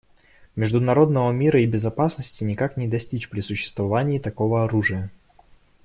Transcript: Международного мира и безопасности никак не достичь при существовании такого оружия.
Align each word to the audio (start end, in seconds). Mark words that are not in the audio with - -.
Международного 0.55 1.31
мира 1.31 1.61
и 1.61 1.67
безопасности 1.67 2.43
никак 2.43 2.75
не 2.75 2.87
достичь 2.87 3.29
при 3.29 3.39
существовании 3.41 4.17
такого 4.17 4.63
оружия. 4.63 5.11